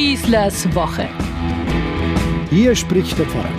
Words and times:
Schießlers 0.00 0.74
Woche. 0.74 1.06
Hier 2.48 2.74
spricht 2.74 3.18
der 3.18 3.26
Pfarrer. 3.26 3.52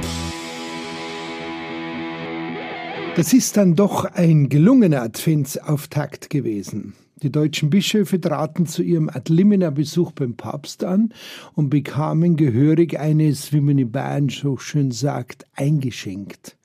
Das 3.16 3.32
ist 3.32 3.58
dann 3.58 3.76
doch 3.76 4.06
ein 4.06 4.50
gelungener 4.50 5.04
Adventsauftakt 5.04 6.32
gewesen. 6.32 6.96
Die 7.22 7.32
deutschen 7.32 7.70
Bischöfe 7.70 8.20
traten 8.20 8.66
zu 8.66 8.82
ihrem 8.82 9.08
Adlimina-Besuch 9.08 10.14
beim 10.14 10.36
Papst 10.36 10.84
an 10.84 11.14
und 11.54 11.70
bekamen 11.70 12.38
gehörig 12.38 13.00
eines, 13.00 13.54
wie 13.54 13.62
man 13.62 13.78
in 13.78 13.92
Bayern 13.92 14.30
so 14.30 14.58
schön 14.58 14.90
sagt, 14.90 15.46
eingeschenkt. 15.54 16.58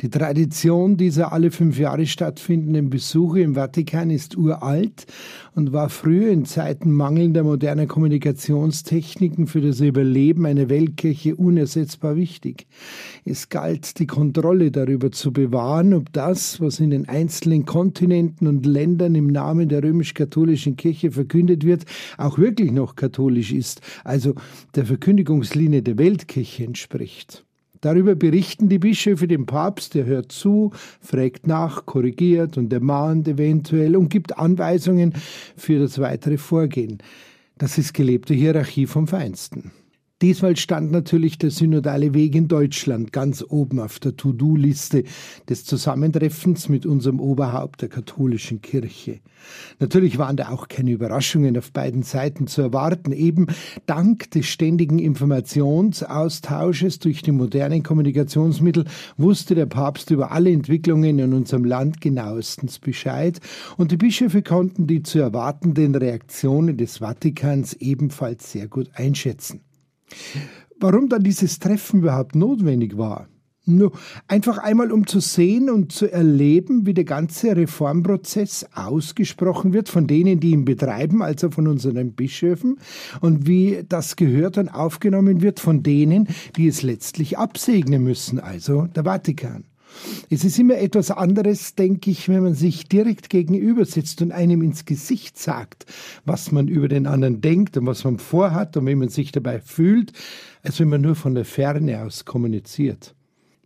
Die 0.00 0.10
Tradition 0.10 0.96
dieser 0.96 1.32
alle 1.32 1.52
fünf 1.52 1.78
Jahre 1.78 2.06
stattfindenden 2.06 2.90
Besuche 2.90 3.40
im 3.40 3.54
Vatikan 3.54 4.10
ist 4.10 4.36
uralt 4.36 5.06
und 5.54 5.72
war 5.72 5.88
früher 5.88 6.32
in 6.32 6.44
Zeiten 6.46 6.90
mangelnder 6.90 7.44
moderner 7.44 7.86
Kommunikationstechniken 7.86 9.46
für 9.46 9.60
das 9.60 9.80
Überleben 9.80 10.46
einer 10.46 10.68
Weltkirche 10.68 11.36
unersetzbar 11.36 12.16
wichtig. 12.16 12.66
Es 13.24 13.48
galt, 13.48 14.00
die 14.00 14.08
Kontrolle 14.08 14.72
darüber 14.72 15.12
zu 15.12 15.32
bewahren, 15.32 15.94
ob 15.94 16.12
das, 16.12 16.60
was 16.60 16.80
in 16.80 16.90
den 16.90 17.08
einzelnen 17.08 17.64
Kontinenten 17.64 18.48
und 18.48 18.66
Ländern 18.66 19.14
im 19.14 19.28
Namen 19.28 19.68
der 19.68 19.84
römisch-katholischen 19.84 20.76
Kirche 20.76 21.12
verkündet 21.12 21.64
wird, 21.64 21.84
auch 22.18 22.36
wirklich 22.38 22.72
noch 22.72 22.96
katholisch 22.96 23.52
ist, 23.52 23.80
also 24.02 24.34
der 24.74 24.86
Verkündigungslinie 24.86 25.82
der 25.82 25.98
Weltkirche 25.98 26.64
entspricht. 26.64 27.44
Darüber 27.84 28.14
berichten 28.14 28.70
die 28.70 28.78
Bischöfe 28.78 29.28
dem 29.28 29.44
Papst, 29.44 29.94
der 29.94 30.06
hört 30.06 30.32
zu, 30.32 30.70
fragt 31.02 31.46
nach, 31.46 31.84
korrigiert 31.84 32.56
und 32.56 32.72
ermahnt 32.72 33.28
eventuell 33.28 33.94
und 33.94 34.08
gibt 34.08 34.38
Anweisungen 34.38 35.12
für 35.54 35.78
das 35.80 35.98
weitere 35.98 36.38
Vorgehen. 36.38 36.96
Das 37.58 37.76
ist 37.76 37.92
gelebte 37.92 38.32
Hierarchie 38.32 38.86
vom 38.86 39.06
Feinsten. 39.06 39.70
Diesmal 40.24 40.56
stand 40.56 40.90
natürlich 40.90 41.36
der 41.36 41.50
synodale 41.50 42.14
Weg 42.14 42.34
in 42.34 42.48
Deutschland 42.48 43.12
ganz 43.12 43.44
oben 43.46 43.78
auf 43.78 43.98
der 43.98 44.16
To-Do-Liste 44.16 45.04
des 45.50 45.66
Zusammentreffens 45.66 46.70
mit 46.70 46.86
unserem 46.86 47.20
Oberhaupt 47.20 47.82
der 47.82 47.90
katholischen 47.90 48.62
Kirche. 48.62 49.20
Natürlich 49.80 50.16
waren 50.16 50.38
da 50.38 50.48
auch 50.48 50.68
keine 50.68 50.92
Überraschungen 50.92 51.58
auf 51.58 51.72
beiden 51.72 52.04
Seiten 52.04 52.46
zu 52.46 52.62
erwarten. 52.62 53.12
Eben 53.12 53.48
dank 53.84 54.30
des 54.30 54.46
ständigen 54.46 54.98
Informationsaustausches 54.98 57.00
durch 57.00 57.20
die 57.20 57.32
modernen 57.32 57.82
Kommunikationsmittel 57.82 58.86
wusste 59.18 59.54
der 59.54 59.66
Papst 59.66 60.10
über 60.10 60.32
alle 60.32 60.50
Entwicklungen 60.50 61.18
in 61.18 61.34
unserem 61.34 61.66
Land 61.66 62.00
genauestens 62.00 62.78
Bescheid 62.78 63.40
und 63.76 63.92
die 63.92 63.98
Bischöfe 63.98 64.40
konnten 64.40 64.86
die 64.86 65.02
zu 65.02 65.18
erwartenden 65.18 65.94
Reaktionen 65.94 66.78
des 66.78 67.02
Vatikans 67.02 67.74
ebenfalls 67.74 68.50
sehr 68.50 68.68
gut 68.68 68.88
einschätzen. 68.94 69.60
Warum 70.78 71.08
dann 71.08 71.22
dieses 71.22 71.58
Treffen 71.58 72.00
überhaupt 72.00 72.34
notwendig 72.34 72.96
war? 72.96 73.28
Nur 73.66 73.92
einfach 74.28 74.58
einmal, 74.58 74.92
um 74.92 75.06
zu 75.06 75.20
sehen 75.20 75.70
und 75.70 75.90
zu 75.90 76.12
erleben, 76.12 76.84
wie 76.84 76.92
der 76.92 77.04
ganze 77.04 77.56
Reformprozess 77.56 78.66
ausgesprochen 78.74 79.72
wird 79.72 79.88
von 79.88 80.06
denen, 80.06 80.38
die 80.38 80.50
ihn 80.50 80.66
betreiben, 80.66 81.22
also 81.22 81.50
von 81.50 81.66
unseren 81.66 82.12
Bischöfen, 82.12 82.78
und 83.22 83.46
wie 83.46 83.82
das 83.88 84.16
gehört 84.16 84.58
und 84.58 84.68
aufgenommen 84.68 85.40
wird 85.40 85.60
von 85.60 85.82
denen, 85.82 86.28
die 86.56 86.68
es 86.68 86.82
letztlich 86.82 87.38
absegnen 87.38 88.04
müssen, 88.04 88.38
also 88.38 88.86
der 88.86 89.04
Vatikan. 89.04 89.64
Es 90.30 90.44
ist 90.44 90.58
immer 90.58 90.76
etwas 90.76 91.10
anderes, 91.10 91.74
denke 91.74 92.10
ich, 92.10 92.28
wenn 92.28 92.42
man 92.42 92.54
sich 92.54 92.88
direkt 92.88 93.30
gegenüber 93.30 93.84
sitzt 93.84 94.22
und 94.22 94.32
einem 94.32 94.62
ins 94.62 94.84
Gesicht 94.84 95.38
sagt, 95.38 95.86
was 96.24 96.52
man 96.52 96.68
über 96.68 96.88
den 96.88 97.06
anderen 97.06 97.40
denkt 97.40 97.76
und 97.76 97.86
was 97.86 98.04
man 98.04 98.18
vorhat 98.18 98.76
und 98.76 98.86
wie 98.86 98.94
man 98.94 99.08
sich 99.08 99.32
dabei 99.32 99.60
fühlt, 99.60 100.12
als 100.62 100.80
wenn 100.80 100.88
man 100.88 101.00
nur 101.00 101.14
von 101.14 101.34
der 101.34 101.44
Ferne 101.44 102.02
aus 102.02 102.24
kommuniziert. 102.24 103.14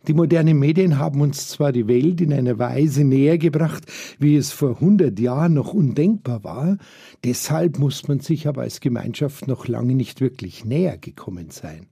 Die 0.07 0.13
modernen 0.13 0.57
Medien 0.57 0.97
haben 0.97 1.19
uns 1.21 1.49
zwar 1.49 1.71
die 1.71 1.87
Welt 1.87 2.21
in 2.21 2.31
einer 2.31 2.57
Weise 2.57 3.03
näher 3.03 3.37
gebracht, 3.37 3.83
wie 4.17 4.37
es 4.37 4.51
vor 4.51 4.75
100 4.75 5.19
Jahren 5.19 5.53
noch 5.53 5.73
undenkbar 5.73 6.43
war, 6.43 6.77
deshalb 7.23 7.79
muss 7.79 8.07
man 8.07 8.19
sich 8.21 8.47
aber 8.47 8.61
als 8.61 8.79
Gemeinschaft 8.79 9.47
noch 9.47 9.67
lange 9.67 9.95
nicht 9.95 10.21
wirklich 10.21 10.63
näher 10.63 10.97
gekommen 10.97 11.49
sein. 11.49 11.87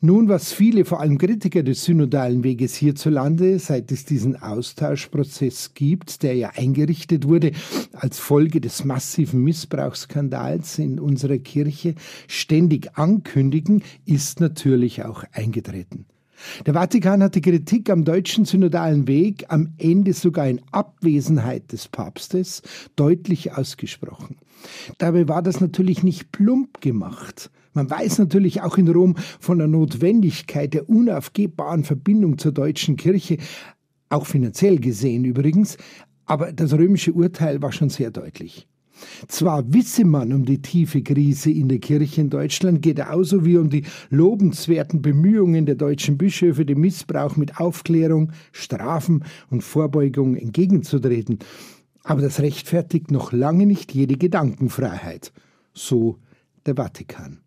Nun, 0.00 0.28
was 0.28 0.52
viele, 0.52 0.84
vor 0.84 1.00
allem 1.00 1.18
Kritiker 1.18 1.62
des 1.62 1.84
synodalen 1.84 2.42
Weges 2.42 2.74
hierzulande, 2.74 3.58
seit 3.58 3.92
es 3.92 4.04
diesen 4.04 4.40
Austauschprozess 4.40 5.74
gibt, 5.74 6.22
der 6.22 6.34
ja 6.34 6.50
eingerichtet 6.56 7.28
wurde 7.28 7.52
als 7.92 8.18
Folge 8.18 8.60
des 8.60 8.84
massiven 8.84 9.42
Missbrauchsskandals 9.42 10.78
in 10.78 10.98
unserer 10.98 11.38
Kirche, 11.38 11.94
ständig 12.26 12.96
ankündigen, 12.96 13.82
ist 14.04 14.40
natürlich 14.40 15.04
auch 15.04 15.24
eingetreten. 15.32 16.06
Der 16.66 16.74
Vatikan 16.74 17.22
hat 17.22 17.34
die 17.34 17.40
Kritik 17.40 17.90
am 17.90 18.04
deutschen 18.04 18.44
synodalen 18.44 19.06
Weg 19.06 19.44
am 19.48 19.74
Ende 19.78 20.12
sogar 20.12 20.48
in 20.48 20.60
Abwesenheit 20.70 21.72
des 21.72 21.88
Papstes 21.88 22.62
deutlich 22.96 23.52
ausgesprochen. 23.52 24.36
Dabei 24.98 25.28
war 25.28 25.42
das 25.42 25.60
natürlich 25.60 26.02
nicht 26.02 26.32
plump 26.32 26.80
gemacht. 26.80 27.50
Man 27.74 27.88
weiß 27.88 28.18
natürlich 28.18 28.62
auch 28.62 28.76
in 28.76 28.88
Rom 28.88 29.16
von 29.40 29.58
der 29.58 29.68
Notwendigkeit 29.68 30.74
der 30.74 30.88
unaufgebbaren 30.88 31.84
Verbindung 31.84 32.38
zur 32.38 32.52
deutschen 32.52 32.96
Kirche, 32.96 33.38
auch 34.10 34.26
finanziell 34.26 34.78
gesehen 34.78 35.24
übrigens, 35.24 35.78
aber 36.26 36.52
das 36.52 36.72
römische 36.74 37.12
Urteil 37.12 37.62
war 37.62 37.72
schon 37.72 37.88
sehr 37.88 38.10
deutlich. 38.10 38.68
Zwar 39.28 39.72
wisse 39.72 40.04
man 40.04 40.32
um 40.32 40.44
die 40.44 40.60
tiefe 40.62 41.02
Krise 41.02 41.50
in 41.50 41.68
der 41.68 41.78
Kirche 41.78 42.20
in 42.20 42.30
Deutschland, 42.30 42.82
genauso 42.82 43.44
wie 43.44 43.56
um 43.56 43.70
die 43.70 43.84
lobenswerten 44.10 45.02
Bemühungen 45.02 45.66
der 45.66 45.74
deutschen 45.74 46.18
Bischöfe, 46.18 46.64
dem 46.64 46.80
Missbrauch 46.80 47.36
mit 47.36 47.58
Aufklärung, 47.58 48.32
Strafen 48.52 49.24
und 49.50 49.62
Vorbeugung 49.62 50.36
entgegenzutreten. 50.36 51.38
Aber 52.04 52.20
das 52.20 52.40
rechtfertigt 52.40 53.10
noch 53.10 53.32
lange 53.32 53.66
nicht 53.66 53.92
jede 53.92 54.16
Gedankenfreiheit. 54.16 55.32
So 55.72 56.18
der 56.66 56.74
Vatikan. 56.74 57.38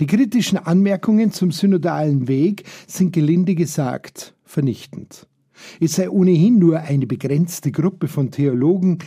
Die 0.00 0.06
kritischen 0.06 0.58
Anmerkungen 0.58 1.32
zum 1.32 1.52
synodalen 1.52 2.28
Weg 2.28 2.64
sind 2.86 3.12
gelinde 3.12 3.54
gesagt 3.54 4.34
vernichtend. 4.44 5.26
Es 5.80 5.94
sei 5.94 6.10
ohnehin 6.10 6.58
nur 6.58 6.80
eine 6.80 7.06
begrenzte 7.06 7.70
Gruppe 7.70 8.08
von 8.08 8.30
Theologen, 8.30 8.98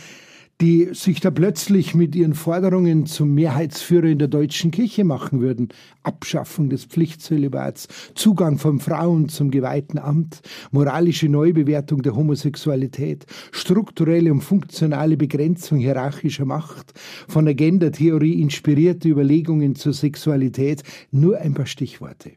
die 0.60 0.88
sich 0.92 1.20
da 1.20 1.30
plötzlich 1.30 1.94
mit 1.94 2.14
ihren 2.14 2.34
Forderungen 2.34 3.04
zum 3.06 3.34
Mehrheitsführer 3.34 4.06
in 4.06 4.18
der 4.18 4.28
deutschen 4.28 4.70
Kirche 4.70 5.04
machen 5.04 5.40
würden. 5.40 5.68
Abschaffung 6.02 6.70
des 6.70 6.86
Pflichtzölibats, 6.86 7.88
Zugang 8.14 8.58
von 8.58 8.80
Frauen 8.80 9.28
zum 9.28 9.50
geweihten 9.50 9.98
Amt, 9.98 10.40
moralische 10.70 11.28
Neubewertung 11.28 12.00
der 12.02 12.16
Homosexualität, 12.16 13.26
strukturelle 13.52 14.32
und 14.32 14.40
funktionale 14.40 15.16
Begrenzung 15.16 15.78
hierarchischer 15.78 16.46
Macht, 16.46 16.94
von 17.28 17.44
der 17.44 17.54
Gendertheorie 17.54 18.40
inspirierte 18.40 19.08
Überlegungen 19.08 19.74
zur 19.74 19.92
Sexualität, 19.92 20.82
nur 21.10 21.38
ein 21.38 21.52
paar 21.52 21.66
Stichworte. 21.66 22.32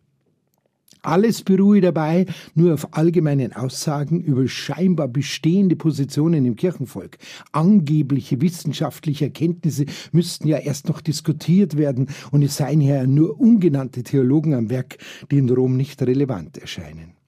Alles 1.09 1.41
beruhe 1.41 1.81
dabei 1.81 2.27
nur 2.53 2.71
auf 2.75 2.89
allgemeinen 2.91 3.51
Aussagen 3.53 4.21
über 4.21 4.47
scheinbar 4.47 5.07
bestehende 5.07 5.75
Positionen 5.75 6.45
im 6.45 6.55
Kirchenvolk. 6.55 7.17
Angebliche 7.51 8.39
wissenschaftliche 8.41 9.25
Erkenntnisse 9.25 9.85
müssten 10.11 10.47
ja 10.47 10.59
erst 10.59 10.87
noch 10.87 11.01
diskutiert 11.01 11.77
werden 11.77 12.09
und 12.29 12.43
es 12.43 12.57
seien 12.57 12.79
ja 12.79 13.07
nur 13.07 13.39
ungenannte 13.39 14.03
Theologen 14.03 14.53
am 14.53 14.69
Werk, 14.69 14.99
die 15.31 15.39
in 15.39 15.49
Rom 15.49 15.77
nicht 15.77 15.99
relevant 16.03 16.59
erscheinen. 16.59 17.18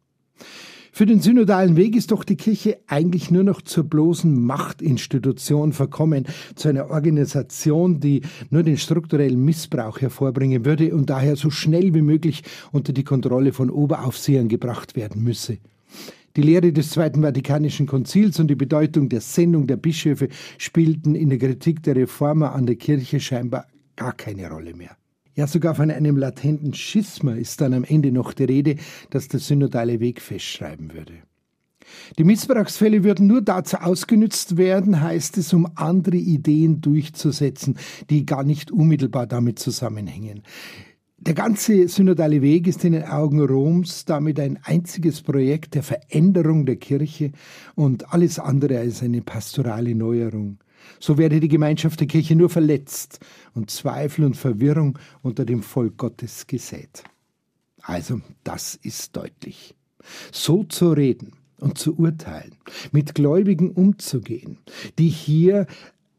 Für 0.93 1.05
den 1.05 1.21
synodalen 1.21 1.77
Weg 1.77 1.95
ist 1.95 2.11
doch 2.11 2.25
die 2.25 2.35
Kirche 2.35 2.77
eigentlich 2.85 3.31
nur 3.31 3.45
noch 3.45 3.61
zur 3.61 3.85
bloßen 3.85 4.43
Machtinstitution 4.43 5.71
verkommen, 5.71 6.25
zu 6.55 6.67
einer 6.67 6.89
Organisation, 6.89 8.01
die 8.01 8.21
nur 8.49 8.63
den 8.63 8.77
strukturellen 8.77 9.43
Missbrauch 9.43 10.01
hervorbringen 10.01 10.65
würde 10.65 10.93
und 10.93 11.09
daher 11.09 11.37
so 11.37 11.49
schnell 11.49 11.93
wie 11.93 12.01
möglich 12.01 12.43
unter 12.73 12.91
die 12.91 13.05
Kontrolle 13.05 13.53
von 13.53 13.69
Oberaufsehern 13.69 14.49
gebracht 14.49 14.97
werden 14.97 15.23
müsse. 15.23 15.59
Die 16.35 16.41
Lehre 16.41 16.73
des 16.73 16.89
Zweiten 16.89 17.21
Vatikanischen 17.21 17.87
Konzils 17.87 18.39
und 18.39 18.47
die 18.47 18.55
Bedeutung 18.55 19.07
der 19.07 19.21
Sendung 19.21 19.67
der 19.67 19.77
Bischöfe 19.77 20.27
spielten 20.57 21.15
in 21.15 21.29
der 21.29 21.39
Kritik 21.39 21.83
der 21.83 21.95
Reformer 21.95 22.53
an 22.53 22.65
der 22.65 22.75
Kirche 22.75 23.21
scheinbar 23.21 23.65
gar 23.95 24.13
keine 24.13 24.49
Rolle 24.49 24.73
mehr. 24.73 24.97
Ja, 25.41 25.47
sogar 25.47 25.73
von 25.73 25.89
einem 25.89 26.17
latenten 26.17 26.71
Schisma 26.75 27.33
ist 27.33 27.61
dann 27.61 27.73
am 27.73 27.83
Ende 27.83 28.11
noch 28.11 28.31
die 28.31 28.43
Rede, 28.43 28.75
das 29.09 29.27
der 29.27 29.39
synodale 29.39 29.99
Weg 29.99 30.21
festschreiben 30.21 30.93
würde. 30.93 31.13
Die 32.19 32.23
Missbrauchsfälle 32.23 33.03
würden 33.03 33.25
nur 33.25 33.41
dazu 33.41 33.77
ausgenützt 33.77 34.57
werden, 34.57 35.01
heißt 35.01 35.39
es, 35.39 35.51
um 35.51 35.67
andere 35.73 36.17
Ideen 36.17 36.81
durchzusetzen, 36.81 37.79
die 38.11 38.27
gar 38.27 38.43
nicht 38.43 38.69
unmittelbar 38.69 39.25
damit 39.25 39.57
zusammenhängen. 39.57 40.43
Der 41.17 41.33
ganze 41.33 41.87
synodale 41.87 42.43
Weg 42.43 42.67
ist 42.67 42.85
in 42.85 42.93
den 42.93 43.05
Augen 43.05 43.41
Roms 43.41 44.05
damit 44.05 44.39
ein 44.39 44.59
einziges 44.61 45.23
Projekt 45.23 45.73
der 45.73 45.81
Veränderung 45.81 46.67
der 46.67 46.75
Kirche 46.75 47.31
und 47.73 48.13
alles 48.13 48.37
andere 48.37 48.77
als 48.77 49.01
eine 49.01 49.23
pastorale 49.23 49.95
Neuerung. 49.95 50.59
So 50.99 51.17
werde 51.17 51.39
die 51.39 51.47
Gemeinschaft 51.47 51.99
der 51.99 52.07
Kirche 52.07 52.35
nur 52.35 52.49
verletzt 52.49 53.19
und 53.53 53.69
Zweifel 53.71 54.25
und 54.25 54.37
Verwirrung 54.37 54.97
unter 55.21 55.45
dem 55.45 55.63
Volk 55.63 55.97
Gottes 55.97 56.47
gesät. 56.47 57.03
Also, 57.81 58.21
das 58.43 58.75
ist 58.75 59.15
deutlich. 59.15 59.75
So 60.31 60.63
zu 60.63 60.91
reden 60.91 61.33
und 61.57 61.77
zu 61.77 61.97
urteilen, 61.97 62.55
mit 62.91 63.15
Gläubigen 63.15 63.71
umzugehen, 63.71 64.57
die 64.97 65.09
hier 65.09 65.67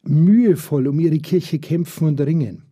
mühevoll 0.02 0.88
um 0.88 0.98
ihre 1.00 1.18
Kirche 1.18 1.58
kämpfen 1.58 2.06
und 2.06 2.20
ringen, 2.20 2.64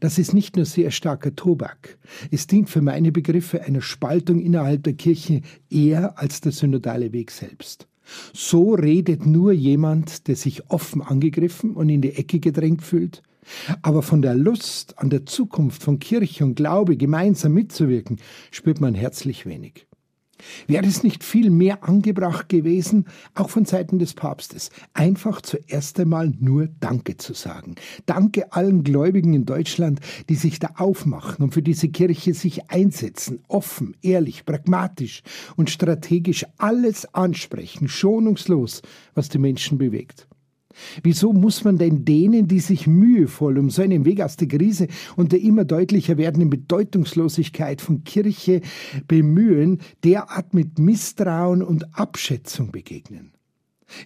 das 0.00 0.18
ist 0.18 0.34
nicht 0.34 0.56
nur 0.56 0.64
sehr 0.64 0.90
starker 0.90 1.34
Tobak. 1.34 1.98
Es 2.30 2.46
dient 2.46 2.70
für 2.70 2.82
meine 2.82 3.12
Begriffe 3.12 3.62
einer 3.62 3.80
Spaltung 3.80 4.40
innerhalb 4.40 4.82
der 4.84 4.94
Kirche 4.94 5.42
eher 5.70 6.18
als 6.18 6.40
der 6.40 6.52
synodale 6.52 7.12
Weg 7.12 7.30
selbst. 7.30 7.86
So 8.32 8.74
redet 8.74 9.26
nur 9.26 9.52
jemand, 9.52 10.26
der 10.28 10.36
sich 10.36 10.70
offen 10.70 11.02
angegriffen 11.02 11.74
und 11.74 11.88
in 11.88 12.00
die 12.00 12.16
Ecke 12.16 12.40
gedrängt 12.40 12.82
fühlt. 12.82 13.22
Aber 13.82 14.02
von 14.02 14.22
der 14.22 14.34
Lust 14.34 14.98
an 14.98 15.10
der 15.10 15.26
Zukunft 15.26 15.82
von 15.82 15.98
Kirche 15.98 16.44
und 16.44 16.54
Glaube 16.54 16.96
gemeinsam 16.96 17.52
mitzuwirken, 17.52 18.20
spürt 18.50 18.80
man 18.80 18.94
herzlich 18.94 19.46
wenig. 19.46 19.86
Wäre 20.66 20.86
es 20.86 21.02
nicht 21.02 21.24
viel 21.24 21.50
mehr 21.50 21.84
angebracht 21.84 22.48
gewesen, 22.48 23.06
auch 23.34 23.50
von 23.50 23.64
Seiten 23.64 23.98
des 23.98 24.14
Papstes, 24.14 24.70
einfach 24.94 25.40
zuerst 25.40 25.98
einmal 26.00 26.32
nur 26.38 26.68
Danke 26.80 27.16
zu 27.16 27.34
sagen. 27.34 27.74
Danke 28.06 28.52
allen 28.52 28.84
Gläubigen 28.84 29.34
in 29.34 29.46
Deutschland, 29.46 30.00
die 30.28 30.34
sich 30.34 30.58
da 30.58 30.70
aufmachen 30.76 31.44
und 31.44 31.54
für 31.54 31.62
diese 31.62 31.88
Kirche 31.88 32.34
sich 32.34 32.70
einsetzen, 32.70 33.40
offen, 33.48 33.96
ehrlich, 34.02 34.44
pragmatisch 34.44 35.22
und 35.56 35.70
strategisch 35.70 36.46
alles 36.58 37.12
ansprechen, 37.14 37.88
schonungslos, 37.88 38.82
was 39.14 39.28
die 39.28 39.38
Menschen 39.38 39.78
bewegt. 39.78 40.26
Wieso 41.02 41.32
muss 41.32 41.64
man 41.64 41.78
denn 41.78 42.04
denen, 42.04 42.48
die 42.48 42.60
sich 42.60 42.86
mühevoll 42.86 43.58
um 43.58 43.70
so 43.70 43.82
einen 43.82 44.04
Weg 44.04 44.20
aus 44.20 44.36
der 44.36 44.48
Krise 44.48 44.88
und 45.16 45.32
der 45.32 45.40
immer 45.40 45.64
deutlicher 45.64 46.16
werdenden 46.16 46.50
Bedeutungslosigkeit 46.50 47.80
von 47.80 48.04
Kirche 48.04 48.60
bemühen, 49.08 49.80
derart 50.04 50.54
mit 50.54 50.78
Misstrauen 50.78 51.62
und 51.62 51.98
Abschätzung 51.98 52.72
begegnen? 52.72 53.32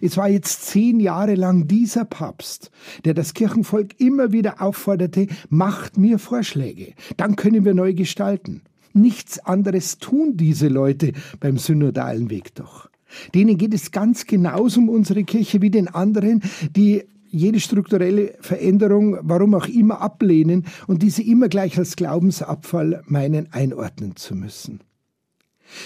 Es 0.01 0.17
war 0.17 0.29
jetzt 0.29 0.65
zehn 0.65 0.99
Jahre 0.99 1.35
lang 1.35 1.67
dieser 1.67 2.05
Papst, 2.05 2.71
der 3.03 3.13
das 3.13 3.33
Kirchenvolk 3.33 3.99
immer 3.99 4.31
wieder 4.31 4.61
aufforderte, 4.61 5.27
macht 5.49 5.97
mir 5.97 6.19
Vorschläge, 6.19 6.93
dann 7.17 7.35
können 7.35 7.65
wir 7.65 7.73
neu 7.73 7.93
gestalten. 7.93 8.61
Nichts 8.93 9.39
anderes 9.39 9.97
tun 9.97 10.37
diese 10.37 10.69
Leute 10.69 11.11
beim 11.39 11.57
synodalen 11.57 12.29
Weg 12.29 12.55
doch. 12.55 12.89
Denen 13.33 13.57
geht 13.57 13.73
es 13.73 13.91
ganz 13.91 14.25
genauso 14.25 14.79
um 14.79 14.89
unsere 14.89 15.23
Kirche 15.23 15.61
wie 15.61 15.69
den 15.69 15.87
anderen, 15.87 16.41
die 16.75 17.03
jede 17.35 17.59
strukturelle 17.59 18.35
Veränderung, 18.39 19.17
warum 19.21 19.55
auch 19.55 19.67
immer, 19.67 20.01
ablehnen 20.01 20.65
und 20.87 21.03
diese 21.03 21.21
immer 21.21 21.49
gleich 21.49 21.77
als 21.77 21.97
Glaubensabfall 21.97 23.03
meinen 23.07 23.51
einordnen 23.51 24.15
zu 24.15 24.35
müssen. 24.35 24.79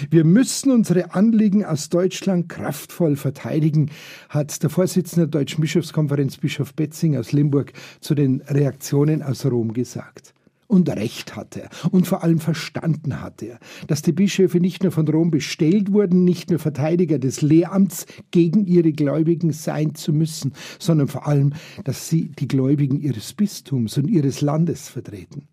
Wir 0.10 0.26
müssen 0.26 0.72
unsere 0.72 1.14
Anliegen 1.16 1.66
aus 1.66 1.90
Deutschland 1.90 2.50
kraftvoll 2.50 3.16
verteidigen, 3.16 3.90
hat 4.28 4.62
der 4.62 4.70
Vorsitzende 4.70 5.28
der 5.28 5.40
Deutschen 5.40 5.62
Bischofskonferenz 5.62 6.38
Bischof 6.38 6.74
Betzing 6.75 7.18
aus 7.18 7.32
Limburg 7.32 7.74
zu 8.02 8.14
den 8.14 8.42
Reaktionen 8.42 9.24
aus 9.24 9.46
Rom 9.46 9.74
gesagt. 9.74 10.34
Und 10.71 10.88
Recht 10.88 11.36
hatte 11.36 11.63
er. 11.63 11.69
Und 11.89 12.06
vor 12.06 12.24
allem 12.24 12.39
verstanden 12.39 13.21
hatte 13.21 13.48
er, 13.48 13.60
dass 13.88 14.04
die 14.04 14.12
Bischöfe 14.12 14.60
nicht 14.60 14.83
nur 14.83 14.92
von 14.92 15.07
Rom 15.07 15.31
bestellt 15.31 15.92
wurden, 15.92 16.24
nicht 16.24 16.51
nur 16.51 16.60
Verteidiger 16.60 17.18
des 17.18 17.42
Lehramts 17.42 18.06
gegen 18.30 18.66
ihre 18.66 18.92
Gläubigen 18.92 19.51
sein 19.51 19.95
zu 19.95 20.13
müssen, 20.13 20.54
sondern 20.77 21.07
vor 21.07 21.27
allem, 21.27 21.54
dass 21.86 22.07
sie 22.07 22.30
die 22.38 22.48
Gläubigen 22.48 23.00
ihres 23.01 23.33
Bistums 23.33 23.98
und 23.98 24.12
ihres 24.12 24.42
Landes 24.42 24.89
vertreten. 24.89 25.48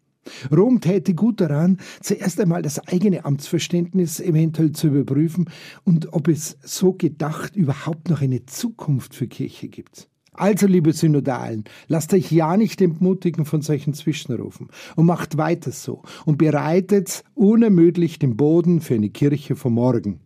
Rom 0.54 0.82
täte 0.82 1.14
gut 1.14 1.40
daran, 1.40 1.78
zuerst 2.02 2.38
einmal 2.38 2.60
das 2.60 2.78
eigene 2.86 3.24
Amtsverständnis 3.24 4.20
eventuell 4.20 4.72
zu 4.72 4.88
überprüfen 4.88 5.48
und 5.84 6.12
ob 6.12 6.28
es 6.28 6.58
so 6.62 6.92
gedacht 6.92 7.56
überhaupt 7.56 8.10
noch 8.10 8.20
eine 8.20 8.44
Zukunft 8.44 9.14
für 9.14 9.28
Kirche 9.28 9.68
gibt. 9.68 10.10
Also, 10.36 10.66
liebe 10.66 10.92
Synodalen, 10.92 11.64
lasst 11.88 12.12
euch 12.12 12.30
ja 12.30 12.56
nicht 12.56 12.80
entmutigen 12.82 13.44
von 13.44 13.62
solchen 13.62 13.94
Zwischenrufen 13.94 14.68
und 14.94 15.06
macht 15.06 15.38
weiter 15.38 15.72
so 15.72 16.02
und 16.24 16.36
bereitet 16.36 17.24
unermüdlich 17.34 18.18
den 18.18 18.36
Boden 18.36 18.80
für 18.80 18.94
eine 18.94 19.08
Kirche 19.08 19.56
von 19.56 19.72
morgen. 19.72 20.20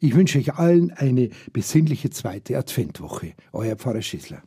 Ich 0.00 0.14
wünsche 0.14 0.38
euch 0.38 0.54
allen 0.54 0.92
eine 0.92 1.30
besinnliche 1.52 2.10
zweite 2.10 2.56
Adventwoche. 2.56 3.32
Euer 3.52 3.76
Pfarrer 3.76 4.02
Schießler. 4.02 4.42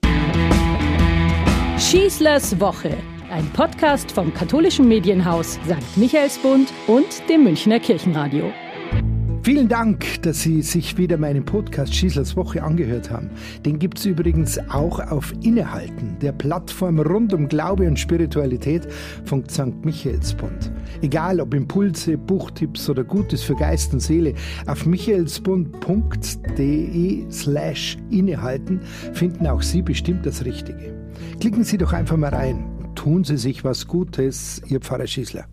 Schießlers 1.78 2.60
Woche, 2.60 2.96
ein 3.32 3.46
Podcast 3.54 4.12
vom 4.12 4.34
katholischen 4.34 4.88
Medienhaus 4.88 5.54
St. 5.66 5.98
Michaelsbund 5.98 6.72
und 6.88 7.08
dem 7.28 7.44
Münchner 7.44 7.80
Kirchenradio. 7.80 8.52
Vielen 9.44 9.68
Dank, 9.68 10.22
dass 10.22 10.42
Sie 10.42 10.62
sich 10.62 11.00
wieder 11.00 11.18
meinen 11.18 11.44
Podcast 11.44 11.96
Schießlers 11.96 12.36
Woche 12.36 12.62
angehört 12.62 13.10
haben. 13.10 13.32
Den 13.66 13.80
gibt 13.80 13.98
es 13.98 14.06
übrigens 14.06 14.60
auch 14.70 15.00
auf 15.00 15.34
Innehalten, 15.42 16.16
der 16.22 16.32
Plattform 16.32 17.00
rund 17.00 17.34
um 17.34 17.48
Glaube 17.48 17.88
und 17.88 17.98
Spiritualität 17.98 18.88
von 19.26 19.50
St. 19.50 19.84
Michaelsbund. 19.84 20.72
Egal 21.02 21.42
ob 21.42 21.56
Impulse, 21.56 22.20
Buchtipps 22.20 22.88
oder 22.88 23.04
Gutes 23.04 23.42
für 23.42 23.56
Geist 23.56 23.94
und 23.94 24.02
Seele, 24.02 24.36
auf 24.68 24.86
michaelsbund.de 24.86 27.26
slash 27.32 27.98
innehalten 28.12 28.80
finden 29.14 29.48
auch 29.48 29.64
Sie 29.64 29.82
bestimmt 29.82 30.24
das 30.26 30.46
Richtige. 30.46 30.94
Klicken 31.40 31.64
Sie 31.64 31.80
doch 31.80 31.94
einfach 31.94 32.18
mal 32.18 32.30
rein 32.30 32.68
tun 32.94 33.24
Sie 33.24 33.38
sich 33.38 33.64
was 33.64 33.88
Gutes, 33.88 34.62
Ihr 34.68 34.80
Pfarrer 34.80 35.08
Schießler. 35.08 35.48